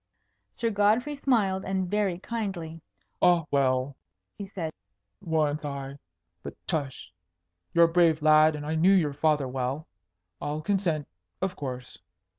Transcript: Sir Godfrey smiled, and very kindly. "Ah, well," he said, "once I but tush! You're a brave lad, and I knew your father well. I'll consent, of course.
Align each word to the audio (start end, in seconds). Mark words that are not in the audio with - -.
Sir 0.55 0.71
Godfrey 0.71 1.13
smiled, 1.13 1.63
and 1.63 1.87
very 1.87 2.17
kindly. 2.17 2.81
"Ah, 3.21 3.45
well," 3.51 3.95
he 4.35 4.47
said, 4.47 4.73
"once 5.21 5.63
I 5.63 5.99
but 6.41 6.55
tush! 6.65 7.11
You're 7.75 7.85
a 7.85 7.93
brave 7.93 8.23
lad, 8.23 8.55
and 8.55 8.65
I 8.65 8.73
knew 8.73 8.93
your 8.95 9.13
father 9.13 9.47
well. 9.47 9.87
I'll 10.41 10.61
consent, 10.63 11.07
of 11.39 11.55
course. 11.55 11.99